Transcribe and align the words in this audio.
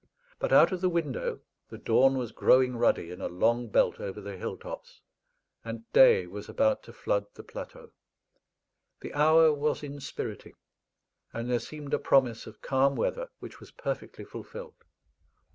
But 0.39 0.51
out 0.51 0.71
of 0.71 0.81
the 0.81 0.89
window 0.89 1.41
the 1.69 1.77
dawn 1.77 2.17
was 2.17 2.31
growing 2.31 2.75
ruddy 2.75 3.11
in 3.11 3.21
a 3.21 3.27
long 3.27 3.67
belt 3.67 3.99
over 3.99 4.19
the 4.19 4.35
hill 4.35 4.57
tops, 4.57 4.99
and 5.63 5.83
day 5.93 6.25
was 6.25 6.49
about 6.49 6.81
to 6.85 6.91
flood 6.91 7.27
the 7.35 7.43
plateau. 7.43 7.91
The 9.01 9.13
hour 9.13 9.53
was 9.53 9.83
inspiriting; 9.83 10.55
and 11.33 11.51
there 11.51 11.59
seemed 11.59 11.93
a 11.93 11.99
promise 11.99 12.47
of 12.47 12.63
calm 12.63 12.95
weather, 12.95 13.29
which 13.37 13.59
was 13.59 13.69
perfectly 13.69 14.25
fulfilled. 14.25 14.73